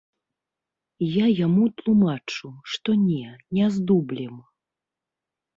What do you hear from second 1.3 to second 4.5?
яму тлумачу, што не, не з дублем.